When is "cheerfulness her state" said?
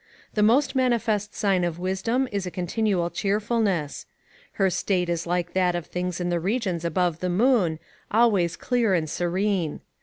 3.11-5.09